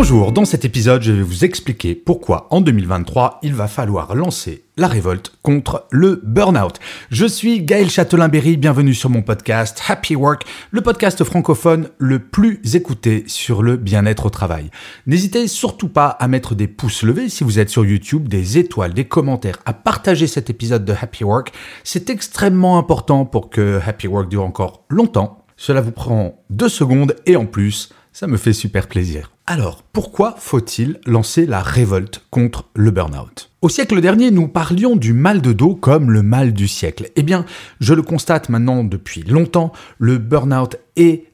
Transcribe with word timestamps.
Bonjour, 0.00 0.30
dans 0.30 0.44
cet 0.44 0.64
épisode, 0.64 1.02
je 1.02 1.10
vais 1.10 1.22
vous 1.22 1.44
expliquer 1.44 1.96
pourquoi 1.96 2.46
en 2.50 2.60
2023, 2.60 3.40
il 3.42 3.52
va 3.52 3.66
falloir 3.66 4.14
lancer 4.14 4.62
la 4.76 4.86
révolte 4.86 5.32
contre 5.42 5.88
le 5.90 6.20
burn-out. 6.22 6.78
Je 7.10 7.26
suis 7.26 7.62
Gaël 7.62 7.90
Châtelain-Berry, 7.90 8.58
bienvenue 8.58 8.94
sur 8.94 9.10
mon 9.10 9.22
podcast 9.22 9.82
Happy 9.88 10.14
Work, 10.14 10.44
le 10.70 10.82
podcast 10.82 11.24
francophone 11.24 11.88
le 11.98 12.20
plus 12.20 12.60
écouté 12.76 13.24
sur 13.26 13.60
le 13.60 13.76
bien-être 13.76 14.26
au 14.26 14.30
travail. 14.30 14.70
N'hésitez 15.08 15.48
surtout 15.48 15.88
pas 15.88 16.06
à 16.06 16.28
mettre 16.28 16.54
des 16.54 16.68
pouces 16.68 17.02
levés 17.02 17.28
si 17.28 17.42
vous 17.42 17.58
êtes 17.58 17.68
sur 17.68 17.84
YouTube, 17.84 18.28
des 18.28 18.56
étoiles, 18.56 18.94
des 18.94 19.06
commentaires, 19.06 19.58
à 19.66 19.72
partager 19.72 20.28
cet 20.28 20.48
épisode 20.48 20.84
de 20.84 20.92
Happy 20.92 21.24
Work. 21.24 21.50
C'est 21.82 22.08
extrêmement 22.08 22.78
important 22.78 23.24
pour 23.24 23.50
que 23.50 23.80
Happy 23.84 24.06
Work 24.06 24.28
dure 24.28 24.44
encore 24.44 24.84
longtemps. 24.88 25.44
Cela 25.56 25.80
vous 25.80 25.90
prend 25.90 26.40
deux 26.50 26.68
secondes 26.68 27.16
et 27.26 27.34
en 27.34 27.46
plus, 27.46 27.90
ça 28.18 28.26
me 28.26 28.36
fait 28.36 28.52
super 28.52 28.88
plaisir. 28.88 29.30
Alors, 29.46 29.84
pourquoi 29.92 30.34
faut-il 30.38 30.98
lancer 31.06 31.46
la 31.46 31.62
révolte 31.62 32.24
contre 32.30 32.64
le 32.74 32.90
burn-out? 32.90 33.52
Au 33.62 33.68
siècle 33.68 34.00
dernier, 34.00 34.32
nous 34.32 34.48
parlions 34.48 34.96
du 34.96 35.12
mal 35.12 35.40
de 35.40 35.52
dos 35.52 35.76
comme 35.76 36.10
le 36.10 36.22
mal 36.24 36.52
du 36.52 36.66
siècle. 36.66 37.10
Eh 37.14 37.22
bien, 37.22 37.44
je 37.78 37.94
le 37.94 38.02
constate 38.02 38.48
maintenant 38.48 38.82
depuis 38.82 39.22
longtemps, 39.22 39.72
le 39.98 40.18
burn-out 40.18 40.78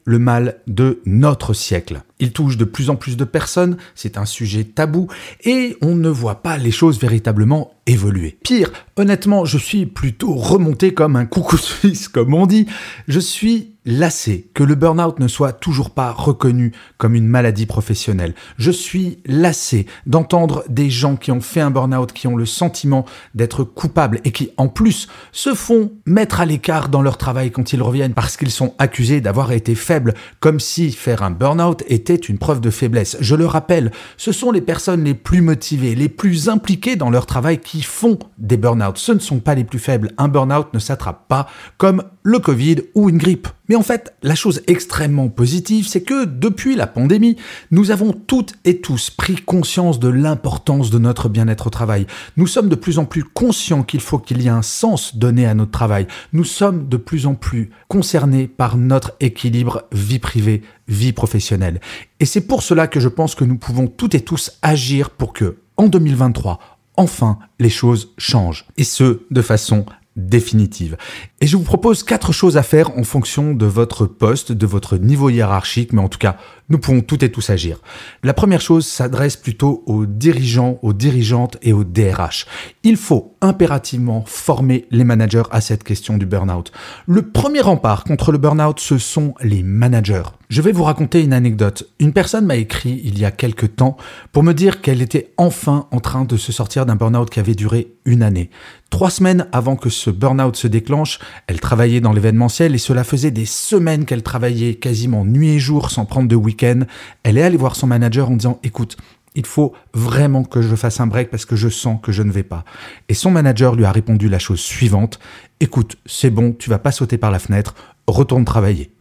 le 0.05 0.19
mal 0.19 0.59
de 0.67 1.01
notre 1.05 1.53
siècle. 1.53 2.01
Il 2.19 2.31
touche 2.31 2.57
de 2.57 2.63
plus 2.63 2.89
en 2.89 2.95
plus 2.95 3.17
de 3.17 3.25
personnes, 3.25 3.77
c'est 3.93 4.17
un 4.17 4.25
sujet 4.25 4.63
tabou, 4.63 5.07
et 5.43 5.75
on 5.81 5.95
ne 5.95 6.09
voit 6.09 6.41
pas 6.41 6.57
les 6.57 6.71
choses 6.71 6.99
véritablement 6.99 7.71
évoluer. 7.87 8.37
Pire, 8.43 8.71
honnêtement, 8.95 9.45
je 9.45 9.57
suis 9.57 9.85
plutôt 9.85 10.33
remonté 10.33 10.93
comme 10.93 11.15
un 11.15 11.25
coucou 11.25 11.57
suisse, 11.57 12.07
comme 12.07 12.33
on 12.33 12.45
dit. 12.45 12.67
Je 13.07 13.19
suis 13.19 13.75
lassé 13.85 14.49
que 14.55 14.63
le 14.63 14.73
burn-out 14.73 15.19
ne 15.19 15.27
soit 15.27 15.53
toujours 15.53 15.91
pas 15.91 16.11
reconnu 16.11 16.71
comme 16.97 17.13
une 17.13 17.27
maladie 17.27 17.67
professionnelle. 17.67 18.33
Je 18.57 18.71
suis 18.71 19.19
lassé 19.25 19.85
d'entendre 20.07 20.63
des 20.69 20.89
gens 20.89 21.15
qui 21.15 21.31
ont 21.31 21.41
fait 21.41 21.61
un 21.61 21.69
burn-out, 21.69 22.11
qui 22.11 22.27
ont 22.27 22.35
le 22.35 22.47
sentiment 22.47 23.05
d'être 23.35 23.63
coupables 23.63 24.21
et 24.23 24.31
qui, 24.31 24.49
en 24.57 24.67
plus, 24.67 25.07
se 25.31 25.53
font 25.53 25.91
mettre 26.07 26.41
à 26.41 26.45
l'écart 26.45 26.89
dans 26.89 27.03
leur 27.03 27.17
travail 27.17 27.51
quand 27.51 27.73
ils 27.73 27.83
reviennent 27.83 28.15
parce 28.15 28.37
qu'ils 28.37 28.49
sont 28.49 28.73
accusés 28.79 29.21
d'avoir 29.21 29.51
été 29.55 29.75
faibles, 29.75 30.13
comme 30.39 30.59
si 30.59 30.91
faire 30.91 31.23
un 31.23 31.31
burn-out 31.31 31.83
était 31.87 32.15
une 32.15 32.37
preuve 32.37 32.61
de 32.61 32.69
faiblesse. 32.69 33.17
Je 33.19 33.35
le 33.35 33.45
rappelle, 33.45 33.91
ce 34.17 34.31
sont 34.31 34.51
les 34.51 34.61
personnes 34.61 35.03
les 35.03 35.13
plus 35.13 35.41
motivées, 35.41 35.95
les 35.95 36.09
plus 36.09 36.49
impliquées 36.49 36.95
dans 36.95 37.09
leur 37.09 37.25
travail 37.25 37.59
qui 37.59 37.81
font 37.81 38.19
des 38.37 38.57
burn-out. 38.57 38.97
Ce 38.97 39.11
ne 39.11 39.19
sont 39.19 39.39
pas 39.39 39.55
les 39.55 39.63
plus 39.63 39.79
faibles. 39.79 40.11
Un 40.17 40.27
burn-out 40.27 40.73
ne 40.73 40.79
s'attrape 40.79 41.27
pas 41.27 41.47
comme 41.77 42.03
le 42.23 42.39
Covid 42.39 42.77
ou 42.93 43.09
une 43.09 43.17
grippe. 43.17 43.47
Mais 43.69 43.75
en 43.75 43.81
fait, 43.81 44.13
la 44.21 44.35
chose 44.35 44.61
extrêmement 44.67 45.29
positive, 45.29 45.87
c'est 45.87 46.03
que 46.03 46.25
depuis 46.25 46.75
la 46.75 46.87
pandémie, 46.87 47.37
nous 47.71 47.91
avons 47.91 48.13
toutes 48.13 48.55
et 48.63 48.81
tous 48.81 49.09
pris 49.09 49.35
conscience 49.35 49.99
de 49.99 50.07
l'importance 50.07 50.89
de 50.89 50.99
notre 50.99 51.29
bien-être 51.29 51.67
au 51.67 51.69
travail. 51.69 52.05
Nous 52.37 52.47
sommes 52.47 52.69
de 52.69 52.75
plus 52.75 52.99
en 52.99 53.05
plus 53.05 53.23
conscients 53.23 53.83
qu'il 53.83 54.01
faut 54.01 54.19
qu'il 54.19 54.41
y 54.41 54.47
ait 54.47 54.49
un 54.49 54.61
sens 54.61 55.15
donné 55.15 55.45
à 55.45 55.53
notre 55.53 55.71
travail. 55.71 56.07
Nous 56.33 56.43
sommes 56.43 56.87
de 56.87 56.97
plus 56.97 57.25
en 57.25 57.35
plus 57.35 57.71
concernés 57.87 58.47
par 58.47 58.77
notre 58.77 59.13
équilibre 59.19 59.83
vie 59.91 60.19
privée, 60.19 60.61
vie 60.87 61.13
professionnelle. 61.13 61.79
Et 62.19 62.25
c'est 62.25 62.41
pour 62.41 62.63
cela 62.63 62.87
que 62.87 62.99
je 62.99 63.09
pense 63.09 63.35
que 63.35 63.45
nous 63.45 63.57
pouvons 63.57 63.87
toutes 63.87 64.15
et 64.15 64.21
tous 64.21 64.51
agir 64.61 65.09
pour 65.09 65.33
que, 65.33 65.57
en 65.77 65.87
2023, 65.87 66.59
enfin, 66.97 67.39
les 67.59 67.69
choses 67.69 68.13
changent. 68.17 68.65
Et 68.77 68.83
ce, 68.83 69.21
de 69.29 69.41
façon 69.41 69.85
définitive. 70.15 70.97
Et 71.41 71.47
je 71.47 71.57
vous 71.57 71.63
propose 71.63 72.03
quatre 72.03 72.31
choses 72.31 72.57
à 72.57 72.63
faire 72.63 72.97
en 72.97 73.03
fonction 73.03 73.53
de 73.53 73.65
votre 73.65 74.05
poste, 74.05 74.51
de 74.51 74.65
votre 74.65 74.97
niveau 74.97 75.29
hiérarchique, 75.29 75.93
mais 75.93 76.01
en 76.01 76.09
tout 76.09 76.19
cas, 76.19 76.37
nous 76.69 76.79
pouvons 76.79 77.01
toutes 77.01 77.23
et 77.23 77.31
tous 77.31 77.49
agir. 77.49 77.79
La 78.23 78.33
première 78.33 78.61
chose 78.61 78.87
s'adresse 78.87 79.35
plutôt 79.37 79.83
aux 79.85 80.05
dirigeants, 80.05 80.79
aux 80.81 80.93
dirigeantes 80.93 81.57
et 81.61 81.73
aux 81.73 81.83
DRH. 81.83 82.45
Il 82.83 82.97
faut 82.97 83.35
impérativement 83.41 84.23
former 84.25 84.85
les 84.91 85.03
managers 85.03 85.43
à 85.51 85.61
cette 85.61 85.83
question 85.83 86.17
du 86.17 86.25
burn-out. 86.25 86.71
Le 87.07 87.21
premier 87.21 87.61
rempart 87.61 88.03
contre 88.03 88.31
le 88.31 88.37
burn-out, 88.37 88.79
ce 88.79 88.97
sont 88.97 89.35
les 89.41 89.63
managers. 89.63 90.23
Je 90.49 90.61
vais 90.61 90.71
vous 90.71 90.83
raconter 90.83 91.23
une 91.23 91.33
anecdote. 91.33 91.89
Une 91.99 92.13
personne 92.13 92.45
m'a 92.45 92.55
écrit 92.55 93.01
il 93.03 93.17
y 93.17 93.25
a 93.25 93.31
quelque 93.31 93.65
temps 93.65 93.97
pour 94.31 94.43
me 94.43 94.53
dire 94.53 94.81
qu'elle 94.81 95.01
était 95.01 95.33
enfin 95.37 95.87
en 95.91 95.99
train 95.99 96.23
de 96.23 96.37
se 96.37 96.51
sortir 96.51 96.85
d'un 96.85 96.95
burn-out 96.95 97.29
qui 97.29 97.39
avait 97.39 97.55
duré 97.55 97.95
une 98.05 98.21
année. 98.21 98.51
Trois 98.91 99.09
semaines 99.09 99.47
avant 99.51 99.75
que 99.75 99.89
ce 99.89 100.09
burn-out 100.11 100.55
se 100.55 100.67
déclenche, 100.67 101.19
elle 101.47 101.59
travaillait 101.59 101.99
dans 101.99 102.13
l'événementiel 102.13 102.75
et 102.75 102.79
cela 102.79 103.03
faisait 103.03 103.31
des 103.31 103.45
semaines 103.45 104.05
qu'elle 104.05 104.23
travaillait 104.23 104.75
quasiment 104.75 105.25
nuit 105.25 105.49
et 105.49 105.59
jour 105.59 105.89
sans 105.89 106.05
prendre 106.05 106.29
de 106.29 106.35
Elle 106.63 107.37
est 107.37 107.43
allée 107.43 107.57
voir 107.57 107.75
son 107.75 107.87
manager 107.87 108.29
en 108.29 108.35
disant 108.35 108.59
écoute, 108.63 108.97
il 109.35 109.45
faut 109.45 109.73
vraiment 109.93 110.43
que 110.43 110.61
je 110.61 110.75
fasse 110.75 110.99
un 111.01 111.07
break 111.07 111.29
parce 111.29 111.45
que 111.45 111.55
je 111.55 111.67
sens 111.67 111.99
que 112.01 112.11
je 112.11 112.23
ne 112.23 112.31
vais 112.31 112.43
pas. 112.43 112.63
Et 113.09 113.13
son 113.13 113.31
manager 113.31 113.75
lui 113.75 113.85
a 113.85 113.91
répondu 113.91 114.29
la 114.29 114.39
chose 114.39 114.61
suivante 114.61 115.19
écoute, 115.59 115.97
c'est 116.05 116.29
bon, 116.29 116.53
tu 116.53 116.69
vas 116.69 116.79
pas 116.79 116.91
sauter 116.91 117.17
par 117.17 117.31
la 117.31 117.39
fenêtre, 117.39 117.75
retourne 118.07 118.45
travailler. 118.45 118.91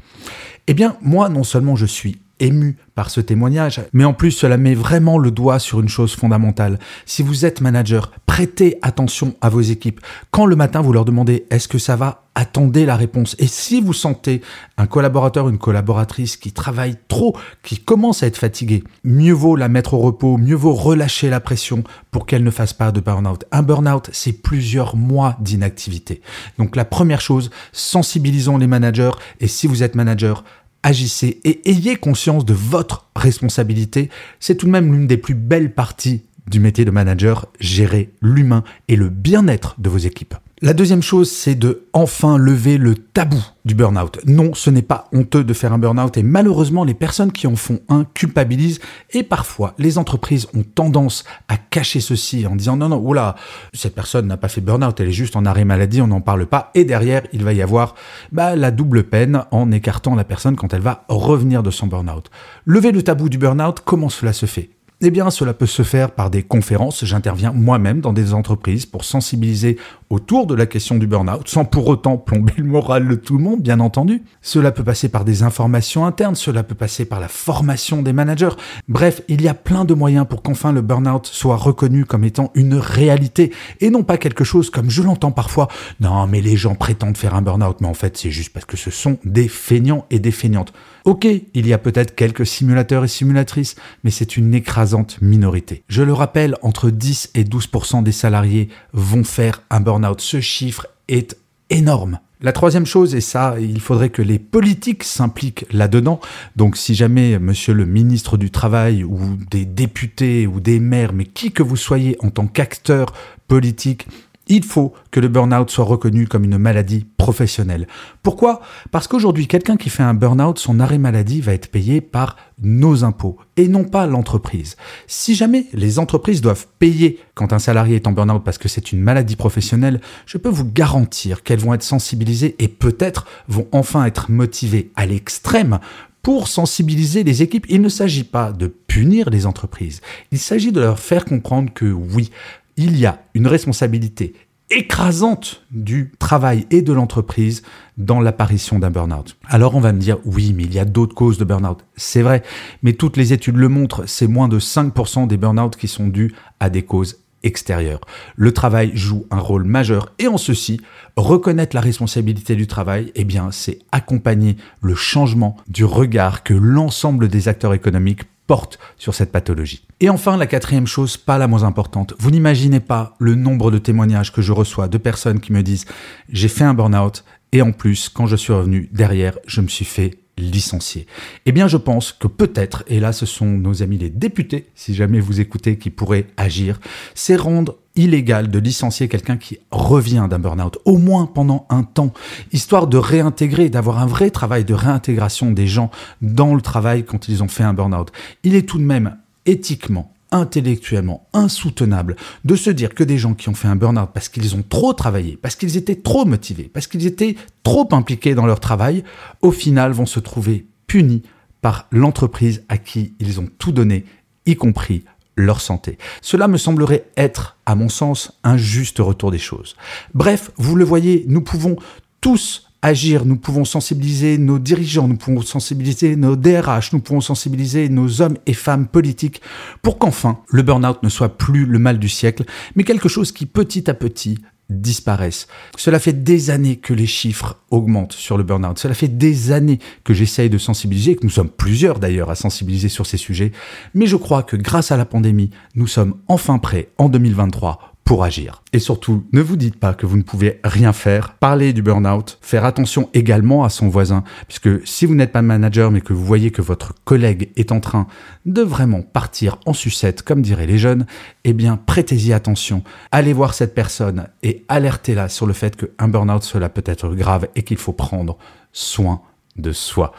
Eh 0.67 0.75
bien, 0.75 0.97
moi, 1.03 1.29
non 1.29 1.45
seulement 1.45 1.77
je 1.77 1.87
suis 1.87 2.19
ému 2.45 2.77
par 2.95 3.11
ce 3.11 3.21
témoignage, 3.21 3.81
mais 3.93 4.05
en 4.05 4.13
plus 4.13 4.31
cela 4.31 4.57
met 4.57 4.75
vraiment 4.75 5.19
le 5.19 5.31
doigt 5.31 5.59
sur 5.59 5.81
une 5.81 5.89
chose 5.89 6.15
fondamentale. 6.15 6.79
Si 7.07 7.23
vous 7.23 7.45
êtes 7.45 7.61
manager, 7.61 8.13
prêtez 8.27 8.79
attention 8.83 9.35
à 9.41 9.49
vos 9.49 9.61
équipes. 9.61 10.01
Quand 10.31 10.47
le 10.47 10.55
matin 10.55 10.81
vous 10.81 10.93
leur 10.93 11.05
demandez 11.05 11.47
est-ce 11.51 11.67
que 11.67 11.79
ça 11.79 11.97
va, 11.97 12.25
attendez 12.35 12.85
la 12.85 12.97
réponse. 12.97 13.37
Et 13.39 13.47
si 13.47 13.81
vous 13.81 13.93
sentez 13.93 14.43
un 14.77 14.87
collaborateur, 14.87 15.49
une 15.49 15.59
collaboratrice 15.59 16.37
qui 16.37 16.53
travaille 16.53 16.97
trop, 17.09 17.37
qui 17.63 17.79
commence 17.79 18.23
à 18.23 18.27
être 18.27 18.39
fatigué, 18.39 18.85
mieux 19.05 19.33
vaut 19.33 19.57
la 19.57 19.69
mettre 19.69 19.95
au 19.95 19.99
repos, 19.99 20.37
mieux 20.37 20.57
vaut 20.57 20.75
relâcher 20.75 21.31
la 21.31 21.41
pression 21.41 21.85
pour 22.11 22.27
qu'elle 22.27 22.45
ne 22.45 22.51
fasse 22.51 22.73
pas 22.73 22.93
de 22.93 23.01
burn-out. 23.01 23.45
Un 23.53 23.63
burn-out, 23.63 24.11
c'est 24.13 24.33
plusieurs 24.33 24.97
mois 24.97 25.37
d'inactivité. 25.41 26.21
Donc 26.59 26.77
la 26.77 26.85
première 26.85 27.21
chose, 27.21 27.51
sensibilisons 27.73 28.59
les 28.59 28.67
managers 28.67 29.13
et 29.41 29.49
si 29.49 29.67
vous 29.67 29.83
êtes 29.83 29.95
manager, 29.95 30.45
agissez 30.85 31.41
et 31.45 31.69
ayez 31.69 31.97
conscience 31.97 32.45
de 32.45 32.55
votre 32.55 33.07
responsabilité. 33.17 34.11
C'est 34.39 34.55
tout 34.55 34.67
de 34.67 34.71
même 34.71 34.93
l'une 34.93 35.09
des 35.09 35.17
plus 35.17 35.35
belles 35.35 35.73
parties 35.73 36.23
du 36.49 36.61
métier 36.61 36.85
de 36.85 36.91
manager, 36.91 37.47
gérer 37.61 38.13
l'humain 38.21 38.65
et 38.89 38.97
le 38.97 39.09
bien-être 39.09 39.75
de 39.79 39.89
vos 39.89 39.99
équipes. 39.99 40.35
La 40.63 40.73
deuxième 40.73 41.03
chose, 41.03 41.31
c'est 41.31 41.57
de 41.57 41.85
enfin 41.93 42.39
lever 42.39 42.79
le 42.79 42.95
tabou 42.95 43.45
du 43.67 43.75
burn-out. 43.75 44.21
Non, 44.25 44.55
ce 44.55 44.71
n'est 44.71 44.81
pas 44.81 45.09
honteux 45.13 45.45
de 45.45 45.53
faire 45.53 45.75
un 45.75 45.79
burn-out 45.79 46.17
et 46.17 46.23
malheureusement, 46.23 46.85
les 46.85 46.95
personnes 46.95 47.33
qui 47.33 47.47
en 47.47 47.55
font 47.55 47.81
un 47.91 48.05
culpabilisent 48.15 48.81
et 49.11 49.25
parfois, 49.25 49.75
les 49.77 49.99
entreprises 49.99 50.47
ont 50.55 50.63
tendance 50.63 51.25
à 51.49 51.59
cacher 51.59 52.01
ceci 52.01 52.47
en 52.47 52.57
disant 52.57 52.79
non, 52.79 52.89
non, 52.89 52.97
oula, 52.97 53.35
cette 53.75 53.95
personne 53.95 54.27
n'a 54.27 54.39
pas 54.39 54.49
fait 54.49 54.63
burn-out, 54.63 54.99
elle 55.01 55.09
est 55.09 55.13
juste 55.13 55.37
en 55.37 55.45
arrêt 55.45 55.67
maladie, 55.67 56.01
on 56.01 56.07
n'en 56.07 56.23
parle 56.23 56.47
pas. 56.47 56.71
Et 56.75 56.85
derrière, 56.85 57.23
il 57.35 57.45
va 57.45 57.53
y 57.53 57.61
avoir 57.61 57.95
bah, 58.33 58.57
la 58.57 58.71
double 58.71 59.05
peine 59.05 59.43
en 59.51 59.71
écartant 59.71 60.15
la 60.15 60.25
personne 60.25 60.57
quand 60.57 60.73
elle 60.73 60.81
va 60.81 61.05
revenir 61.09 61.63
de 61.63 61.71
son 61.71 61.89
burn-out. 61.89 62.31
Lever 62.65 62.93
le 62.93 63.03
tabou 63.03 63.29
du 63.29 63.37
burn-out, 63.37 63.81
comment 63.85 64.09
cela 64.09 64.33
se 64.33 64.47
fait? 64.47 64.71
Eh 65.05 65.11
bien, 65.11 65.31
cela 65.31 65.53
peut 65.53 65.67
se 65.67 65.83
faire 65.83 66.13
par 66.13 66.31
des 66.31 66.43
conférences. 66.43 67.05
J'interviens 67.05 67.53
moi-même 67.53 68.01
dans 68.01 68.13
des 68.13 68.33
entreprises 68.33 68.87
pour 68.87 69.05
sensibiliser 69.05 69.77
autour 70.11 70.47
de 70.47 70.55
la 70.55 70.67
question 70.67 70.97
du 70.97 71.07
burn-out, 71.07 71.49
sans 71.49 71.65
pour 71.65 71.89
autant 71.89 72.17
plomber 72.17 72.53
le 72.57 72.65
moral 72.65 73.09
de 73.09 73.15
tout 73.15 73.37
le 73.37 73.43
monde, 73.43 73.61
bien 73.61 73.81
entendu. 73.81 74.23
Cela 74.43 74.71
peut 74.71 74.85
passer 74.85 75.09
par 75.09 75.25
des 75.25 75.43
informations 75.43 76.07
internes, 76.07 76.37
cela 76.37 76.63
peut 76.63 76.75
passer 76.75 77.05
par 77.05 77.21
la 77.21 77.29
formation 77.29 78.03
des 78.03 78.13
managers. 78.13 78.55
Bref, 78.89 79.23
il 79.29 79.43
y 79.43 79.49
a 79.49 79.55
plein 79.55 79.85
de 79.85 79.95
moyens 79.95 80.27
pour 80.29 80.43
qu'enfin 80.43 80.73
le 80.73 80.83
burn-out 80.83 81.27
soit 81.27 81.57
reconnu 81.57 82.05
comme 82.05 82.25
étant 82.25 82.51
une 82.55 82.75
réalité 82.75 83.53
et 83.81 83.91
non 83.91 84.05
pas 84.05 84.17
quelque 84.17 84.45
chose 84.45 84.71
comme 84.71 84.91
je 84.91 85.03
l'entends 85.03 85.33
parfois. 85.33 85.69
Non, 86.01 86.27
mais 86.27 86.41
les 86.41 86.57
gens 86.57 86.77
prétendent 86.77 87.17
faire 87.17 87.35
un 87.35 87.43
burn-out, 87.43 87.81
mais 87.81 87.89
en 87.89 87.95
fait, 87.95 88.17
c'est 88.17 88.31
juste 88.31 88.53
parce 88.53 88.67
que 88.67 88.77
ce 88.77 88.91
sont 88.91 89.19
des 89.25 89.49
feignants 89.49 90.07
et 90.11 90.19
des 90.19 90.31
feignantes. 90.31 90.73
Ok, 91.05 91.27
il 91.27 91.67
y 91.67 91.73
a 91.75 91.79
peut-être 91.79 92.15
quelques 92.15 92.47
simulateurs 92.47 93.05
et 93.05 93.09
simulatrices, 93.09 93.77
mais 94.05 94.11
c'est 94.11 94.39
une 94.39 94.55
écrasante 94.55 94.94
minorité. 95.21 95.83
Je 95.89 96.03
le 96.03 96.13
rappelle, 96.13 96.57
entre 96.63 96.91
10 96.91 97.31
et 97.35 97.45
12% 97.45 98.03
des 98.03 98.13
salariés 98.13 98.69
vont 98.93 99.25
faire 99.25 99.63
un 99.71 99.81
burn-out. 99.81 100.21
Ce 100.21 100.41
chiffre 100.41 100.87
est 101.09 101.37
énorme. 101.71 102.19
La 102.41 102.53
troisième 102.53 102.85
chose, 102.85 103.15
et 103.15 103.23
ça, 103.23 103.57
il 103.59 103.81
faudrait 103.81 104.11
que 104.11 104.21
les 104.21 104.39
politiques 104.39 105.03
s'impliquent 105.03 105.65
là-dedans. 105.73 106.21
Donc 106.57 106.77
si 106.77 106.95
jamais 106.95 107.39
monsieur 107.39 107.73
le 107.73 107.87
ministre 107.87 108.37
du 108.37 108.51
Travail 108.51 109.03
ou 109.03 109.19
des 109.51 109.65
députés 109.65 110.47
ou 110.47 110.61
des 110.61 110.79
maires, 110.79 111.15
mais 111.15 111.25
qui 111.25 111.53
que 111.53 111.63
vous 111.63 111.77
soyez 111.77 112.17
en 112.21 112.29
tant 112.29 112.47
qu'acteur 112.47 113.15
politique, 113.49 114.07
il 114.49 114.65
faut 114.65 114.93
que 115.11 115.21
le 115.21 115.29
burn-out 115.29 115.71
soit 115.71 115.85
reconnu 115.85 116.27
comme 116.27 116.45
une 116.45 116.59
maladie 116.59 117.07
professionnelle. 117.17 117.87
Pourquoi? 118.23 118.61
Parce 118.91 119.09
qu'aujourd'hui, 119.09 119.47
quelqu'un 119.47 119.77
qui 119.77 119.91
fait 119.91 120.03
un 120.03 120.15
burn-out, 120.15 120.59
son 120.59 120.81
arrêt 120.81 120.99
maladie 120.99 121.41
va 121.41 121.55
être 121.55 121.71
payé 121.71 122.01
par 122.01 122.37
nos 122.63 123.05
impôts 123.05 123.37
et 123.57 123.69
non 123.69 123.85
pas 123.85 124.07
l'entreprise. 124.07 124.77
Si 125.07 125.35
jamais 125.35 125.67
les 125.73 125.99
entreprises 125.99 126.41
doivent 126.41 126.67
payer 126.79 127.19
quand 127.35 127.53
un 127.53 127.59
salarié 127.59 127.97
est 127.97 128.07
en 128.07 128.13
burn-out 128.13 128.45
parce 128.45 128.59
que 128.59 128.69
c'est 128.69 128.93
une 128.93 129.01
maladie 129.01 129.37
professionnelle, 129.37 130.01
je 130.27 130.39
peux 130.39 130.51
vous 130.51 130.71
garantir 130.71 131.43
qu'elles 131.43 131.59
vont 131.59 131.75
être 131.75 131.83
sensibilisées 131.83 132.57
et 132.59 132.69
peut-être 132.69 133.27
vont 133.49 133.67
enfin 133.73 134.05
être 134.05 134.31
motivées 134.31 134.91
à 134.97 135.07
l'extrême 135.07 135.79
pour 136.23 136.49
sensibiliser 136.49 137.23
les 137.23 137.43
équipes. 137.43 137.67
Il 137.69 137.83
ne 137.83 137.89
s'agit 137.89 138.25
pas 138.25 138.51
de 138.53 138.67
punir 138.67 139.31
les 139.31 139.47
entreprises, 139.47 140.01
il 140.33 140.39
s'agit 140.39 140.73
de 140.73 140.81
leur 140.81 140.99
faire 140.99 141.25
comprendre 141.25 141.73
que 141.73 141.87
oui, 141.87 142.31
il 142.77 142.99
y 142.99 143.07
a 143.07 143.23
une 143.35 143.47
responsabilité 143.47 144.35
écrasante 144.71 145.63
du 145.71 146.13
travail 146.19 146.67
et 146.71 146.83
de 146.83 146.93
l'entreprise 146.93 147.63
dans 147.97 148.21
l'apparition 148.21 148.79
d'un 148.79 148.91
burn-out. 148.91 149.37
Alors 149.47 149.77
on 149.77 149.81
va 149.81 149.93
me 149.93 150.01
dire 150.01 150.19
oui, 150.25 150.53
mais 150.55 150.65
il 150.65 150.75
y 150.75 150.79
a 150.79 150.85
d'autres 150.85 151.15
causes 151.15 151.39
de 151.39 151.45
burn-out. 151.45 151.85
C'est 151.97 152.23
vrai, 152.23 152.43
mais 152.83 152.95
toutes 152.95 153.17
les 153.17 153.33
études 153.33 153.57
le 153.57 153.69
montrent, 153.69 154.05
c'est 154.07 154.27
moins 154.27 154.49
de 154.49 154.59
5% 154.59 155.27
des 155.27 155.37
burn-out 155.37 155.77
qui 155.77 155.89
sont 155.89 156.09
dus 156.09 156.35
à 156.61 156.71
des 156.71 156.83
causes 156.83 157.19
extérieures. 157.45 158.01
Le 158.37 158.53
travail 158.53 158.93
joue 158.95 159.27
un 159.31 159.39
rôle 159.39 159.65
majeur 159.65 160.13
et 160.19 160.27
en 160.27 160.39
ceci, 160.39 160.81
reconnaître 161.17 161.77
la 161.77 161.83
responsabilité 161.83 162.57
du 162.57 162.67
travail, 162.67 163.13
eh 163.15 163.27
c'est 163.51 163.81
accompagner 163.93 164.57
le 164.81 164.95
changement 164.95 165.57
du 165.69 165.85
regard 165.85 166.43
que 166.43 166.55
l'ensemble 166.55 167.29
des 167.29 167.49
acteurs 167.49 167.75
économiques 167.75 168.23
porte 168.47 168.79
sur 168.97 169.15
cette 169.15 169.33
pathologie. 169.33 169.87
Et 170.01 170.11
enfin, 170.11 170.37
la 170.37 170.47
quatrième 170.47 170.87
chose, 170.87 171.17
pas 171.17 171.39
la 171.39 171.47
moins 171.47 171.63
importante, 171.63 172.15
vous 172.19 172.31
n'imaginez 172.31 172.81
pas 172.81 173.15
le 173.19 173.35
nombre 173.35 173.71
de 173.71 173.79
témoignages 173.79 174.33
que 174.33 174.43
je 174.43 174.53
reçois 174.53 174.89
de 174.89 174.99
personnes 174.99 175.41
qui 175.41 175.53
me 175.53 175.63
disent 175.63 175.87
j'ai 176.29 176.49
fait 176.49 176.65
un 176.65 176.75
burn-out 176.75 177.25
et 177.53 177.63
en 177.63 177.73
plus, 177.73 178.09
quand 178.09 178.27
je 178.27 178.37
suis 178.37 178.53
revenu 178.53 178.89
derrière, 178.93 179.39
je 179.47 179.61
me 179.61 179.69
suis 179.69 179.85
fait 179.85 180.19
licencier. 180.37 181.07
Eh 181.47 181.53
bien, 181.53 181.69
je 181.69 181.77
pense 181.77 182.13
que 182.13 182.27
peut-être, 182.27 182.83
et 182.89 182.99
là 182.99 183.13
ce 183.13 183.27
sont 183.27 183.47
nos 183.47 183.83
amis 183.83 183.99
les 183.99 184.11
députés, 184.11 184.67
si 184.75 184.95
jamais 184.95 185.21
vous 185.21 185.41
écoutez, 185.41 185.79
qui 185.79 185.91
pourraient 185.91 186.27
agir, 186.37 186.81
c'est 187.15 187.37
rendre 187.37 187.77
de 187.97 188.59
licencier 188.59 189.09
quelqu'un 189.09 189.37
qui 189.37 189.59
revient 189.71 190.27
d'un 190.29 190.39
burn-out, 190.39 190.79
au 190.85 190.99
moins 190.99 191.27
pendant 191.27 191.67
un 191.71 191.85
temps, 191.85 192.13
histoire 192.53 192.89
de 192.89 192.99
réintégrer, 192.99 193.69
d'avoir 193.69 194.01
un 194.01 194.07
vrai 194.07 194.31
travail 194.31 194.65
de 194.65 194.75
réintégration 194.75 195.53
des 195.53 195.69
gens 195.69 195.91
dans 196.21 196.55
le 196.55 196.61
travail 196.61 197.05
quand 197.05 197.29
ils 197.29 197.43
ont 197.43 197.49
fait 197.49 197.63
un 197.63 197.73
burn-out. 197.73 198.11
Il 198.43 198.57
est 198.57 198.69
tout 198.69 198.79
de 198.79 198.85
même 198.85 199.17
éthiquement, 199.47 200.13
intellectuellement 200.33 201.29
insoutenable 201.33 202.17
de 202.45 202.57
se 202.57 202.71
dire 202.71 202.95
que 202.95 203.05
des 203.05 203.19
gens 203.19 203.35
qui 203.35 203.49
ont 203.49 203.55
fait 203.55 203.69
un 203.69 203.77
burn-out 203.77 204.11
parce 204.13 204.29
qu'ils 204.29 204.57
ont 204.57 204.65
trop 204.69 204.93
travaillé, 204.93 205.39
parce 205.41 205.55
qu'ils 205.55 205.77
étaient 205.77 205.95
trop 205.95 206.25
motivés, 206.25 206.69
parce 206.73 206.89
qu'ils 206.89 207.07
étaient 207.07 207.37
trop 207.63 207.89
impliqués 207.93 208.35
dans 208.35 208.47
leur 208.47 208.59
travail, 208.59 209.05
au 209.41 209.53
final 209.53 209.93
vont 209.93 210.07
se 210.07 210.19
trouver 210.19 210.67
punis 210.89 211.23
par 211.61 211.87
l'entreprise 211.93 212.65
à 212.69 212.77
qui 212.77 213.15
ils 213.21 213.41
ont 213.41 213.49
tout 213.59 213.71
donné, 213.71 214.05
y 214.47 214.57
compris 214.57 215.05
leur 215.37 215.61
santé. 215.61 215.99
Cela 216.21 216.49
me 216.49 216.57
semblerait 216.57 217.07
être, 217.17 217.57
à 217.67 217.75
mon 217.75 217.89
sens, 217.89 218.33
un 218.45 218.57
juste 218.57 218.99
retour 218.99 219.31
des 219.31 219.39
choses. 219.39 219.77
Bref, 220.15 220.51
vous 220.57 220.77
le 220.77 220.85
voyez, 220.85 221.25
nous 221.29 221.41
pouvons 221.41 221.77
tous 222.21 222.71
agir, 222.85 223.25
nous 223.25 223.37
pouvons 223.37 223.65
sensibiliser 223.65 224.37
nos 224.37 224.59
dirigeants, 224.59 225.09
nous 225.09 225.17
pouvons 225.17 225.41
sensibiliser 225.41 226.17
nos 226.17 226.37
DRH, 226.37 226.93
nous 226.93 227.01
pouvons 227.01 227.23
sensibiliser 227.23 227.89
nos 227.89 228.21
hommes 228.21 228.37
et 228.45 228.53
femmes 228.53 228.87
politiques 228.87 229.41
pour 229.81 229.99
qu'enfin 229.99 230.41
le 230.49 230.63
burn-out 230.63 231.03
ne 231.03 231.09
soit 231.09 231.39
plus 231.39 231.65
le 231.65 231.79
mal 231.79 231.99
du 231.99 232.11
siècle, 232.11 232.45
mais 232.77 232.85
quelque 232.85 233.09
chose 233.09 233.33
qui 233.33 233.47
petit 233.47 233.89
à 233.89 233.95
petit 233.95 234.39
disparaissent. 234.71 235.47
Cela 235.77 235.99
fait 235.99 236.25
des 236.25 236.51
années 236.51 236.77
que 236.77 236.95
les 236.95 237.07
chiffres 237.07 237.59
augmentent 237.71 238.13
sur 238.13 238.37
le 238.37 238.45
burn-out. 238.45 238.79
Cela 238.79 238.95
fait 238.95 239.09
des 239.09 239.53
années 239.53 239.79
que 240.05 240.15
j'essaye 240.15 240.51
de 240.51 240.59
sensibiliser, 240.59 241.17
que 241.17 241.25
nous 241.25 241.31
sommes 241.31 241.51
plusieurs 241.51 241.99
d'ailleurs 241.99 242.31
à 242.31 242.35
sensibiliser 242.35 242.89
sur 242.89 243.07
ces 243.07 243.19
sujets. 243.19 243.53
Mais 243.95 244.07
je 244.07 244.17
crois 244.17 244.43
que 244.43 244.57
grâce 244.57 244.93
à 244.93 244.97
la 244.97 245.05
pandémie, 245.05 245.51
nous 245.75 245.87
sommes 245.87 246.17
enfin 246.29 246.59
prêts 246.59 246.89
en 246.99 247.09
2023 247.09 247.94
pour 248.05 248.23
agir. 248.23 248.63
Et 248.73 248.79
surtout, 248.79 249.25
ne 249.33 249.41
vous 249.41 249.57
dites 249.57 249.77
pas 249.77 249.95
que 249.95 250.05
vous 250.05 250.17
ne 250.17 250.23
pouvez 250.23 250.61
rien 250.63 250.93
faire. 250.93 251.35
Parlez 251.41 251.73
du 251.73 251.83
burn-out, 251.83 252.39
faire 252.43 252.65
attention 252.65 253.09
également 253.15 253.65
à 253.65 253.71
son 253.71 253.89
voisin, 253.89 254.25
puisque 254.47 254.87
si 254.87 255.07
vous 255.07 255.15
n'êtes 255.15 255.33
pas 255.33 255.43
manager 255.43 255.91
mais 255.91 256.03
que 256.03 256.13
vous 256.13 256.25
voyez 256.25 256.51
que 256.51 256.63
votre 256.63 256.93
collègue 257.05 257.51
est 257.57 257.73
en 257.73 257.81
train 257.81 258.07
de 258.45 258.63
vraiment 258.63 259.03
partir 259.03 259.59
en 259.65 259.73
sucette, 259.73 260.23
comme 260.23 260.43
diraient 260.43 260.67
les 260.67 260.79
jeunes, 260.79 261.07
eh 261.45 261.55
bien 261.55 261.77
prêtez-y 261.77 262.33
attention. 262.33 262.83
Allez 263.11 263.33
voir 263.33 263.55
cette 263.55 263.75
personne 263.75 264.29
et 264.43 264.65
alertez-la 264.69 265.29
sur 265.29 265.47
le 265.47 265.55
fait 265.55 265.75
qu'un 265.77 266.09
burn-out 266.09 266.43
cela 266.43 266.69
peut 266.69 266.85
être 266.85 267.09
grave 267.15 267.49
et 267.57 267.63
qu'il 267.63 267.79
faut 267.79 267.93
prendre 267.93 268.37
soin 268.73 269.23
de 269.57 269.73
soi. 269.73 270.13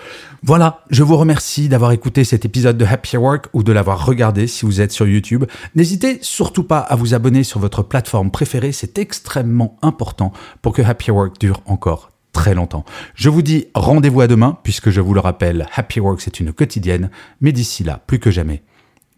Voilà, 0.44 0.84
je 0.90 1.04
vous 1.04 1.18
remercie 1.18 1.70
d'avoir 1.70 1.92
écouté 1.92 2.24
cet 2.24 2.46
épisode 2.46 2.78
de 2.78 2.86
Happy 2.86 3.18
Work 3.18 3.48
ou 3.54 3.64
de 3.64 3.72
l'avoir 3.72 4.06
regardé 4.06 4.48
si 4.48 4.66
vous 4.66 4.82
êtes 4.82 4.92
sur 4.92 5.08
YouTube. 5.08 5.46
N'hésitez 5.76 6.20
surtout 6.22 6.64
pas 6.64 6.80
à 6.80 6.96
vous 6.96 7.14
abonner 7.14 7.44
sur 7.44 7.60
votre 7.60 7.84
plateforme 7.84 8.32
préférée, 8.32 8.72
c'est 8.72 8.98
extrêmement 8.98 9.78
important 9.82 10.32
pour 10.62 10.74
que 10.74 10.82
Happy 10.82 11.12
Work 11.12 11.40
dure 11.40 11.62
encore 11.66 12.12
très 12.32 12.54
longtemps. 12.54 12.86
Je 13.16 13.30
vous 13.30 13.42
dis 13.42 13.68
rendez-vous 13.76 14.22
à 14.22 14.28
demain 14.28 14.58
puisque 14.64 14.90
je 14.90 15.02
vous 15.02 15.14
le 15.14 15.20
rappelle, 15.22 15.68
Happy 15.76 16.00
Work 16.00 16.22
c'est 16.22 16.40
une 16.40 16.54
quotidienne, 16.54 17.10
mais 17.42 17.52
d'ici 17.52 17.84
là, 17.84 18.02
plus 18.08 18.20
que 18.20 18.32
jamais, 18.32 18.64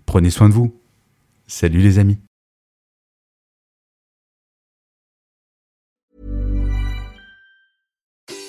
prenez 0.06 0.30
soin 0.30 0.50
de 0.50 0.54
vous. 0.54 0.75
Salut 1.48 1.80
les 1.80 2.00
amis. 2.00 2.26